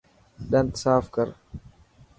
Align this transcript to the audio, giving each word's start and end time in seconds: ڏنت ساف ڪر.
ڏنت 0.51 0.73
ساف 0.83 1.05
ڪر. 1.15 1.27